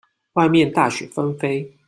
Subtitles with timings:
[0.33, 1.77] 外面大雪紛飛